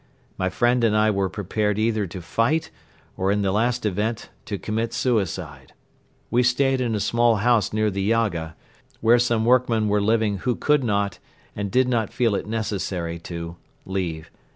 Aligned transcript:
My 0.35 0.49
friend 0.49 0.83
and 0.83 0.97
I 0.97 1.11
were 1.11 1.29
prepared 1.29 1.77
either 1.77 2.07
to 2.07 2.23
fight 2.23 2.71
or, 3.15 3.31
in 3.31 3.43
the 3.43 3.51
last 3.51 3.85
event, 3.85 4.29
to 4.45 4.57
commit 4.57 4.93
suicide. 4.95 5.73
We 6.31 6.41
stayed 6.41 6.81
in 6.81 6.95
a 6.95 6.99
small 6.99 7.35
house 7.35 7.71
near 7.71 7.91
the 7.91 8.01
Yaga, 8.01 8.55
where 8.99 9.19
some 9.19 9.45
workmen 9.45 9.89
were 9.89 10.01
living 10.01 10.39
who 10.39 10.55
could 10.55 10.83
not, 10.83 11.19
and 11.55 11.69
did 11.69 11.87
not 11.87 12.11
feel 12.11 12.33
it 12.33 12.47
necessary 12.47 13.19
to, 13.19 13.57
leave. 13.85 14.31